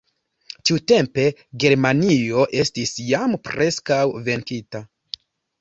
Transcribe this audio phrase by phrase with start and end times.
[0.69, 1.25] Tiutempe
[1.65, 4.87] Germanio estis jam preskaŭ venkita.